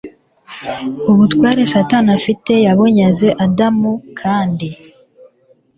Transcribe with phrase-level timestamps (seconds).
[1.11, 4.67] Ubutware Satani afite yabunyaze Adamu kandi